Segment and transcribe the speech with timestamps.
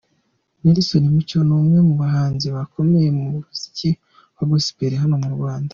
[0.63, 3.89] Nelson Mucyo ni umwe mu bahanzi bakomeye mu muziki
[4.35, 5.69] wa Gospel hano mu Rwanda.